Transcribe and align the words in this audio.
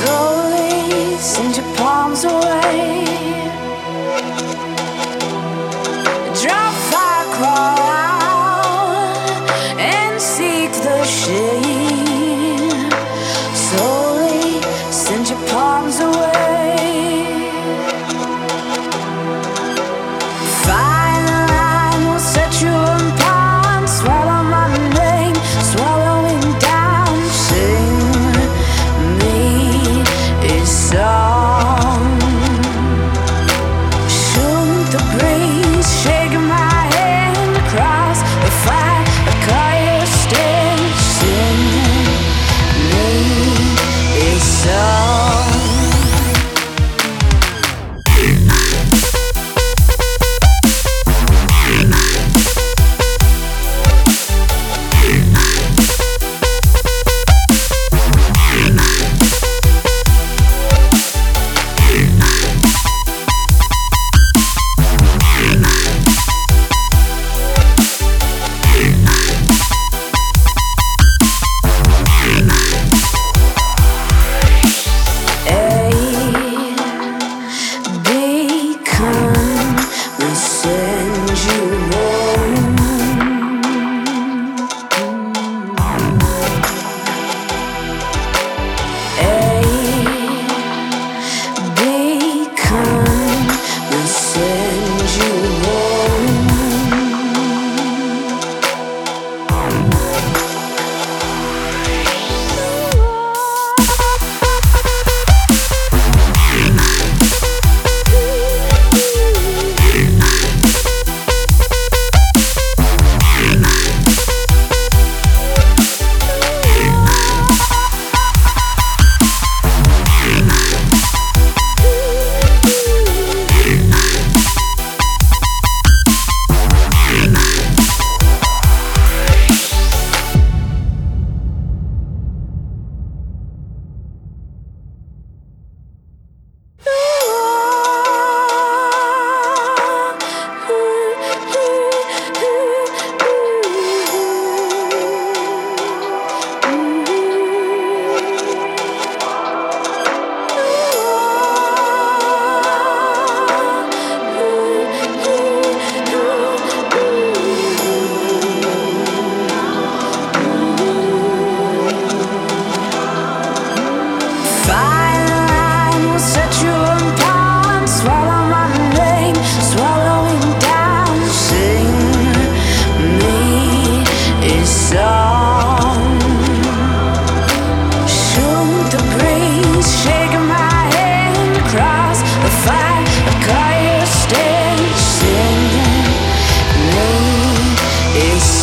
Slowly 0.00 1.18
send 1.18 1.56
your 1.58 1.76
palms 1.76 2.24
away. 2.24 2.99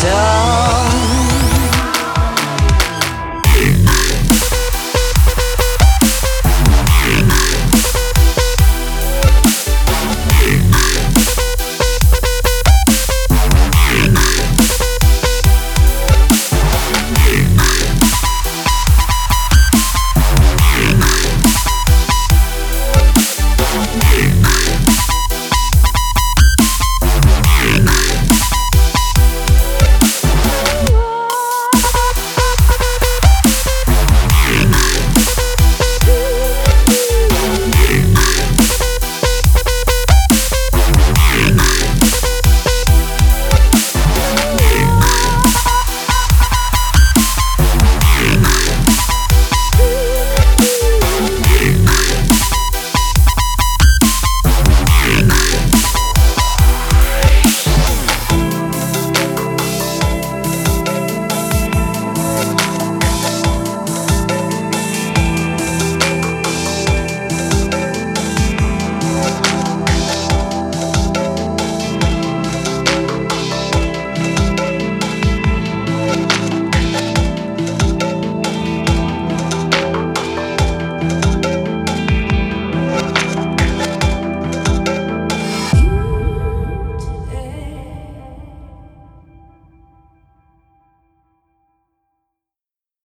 So 0.00 0.67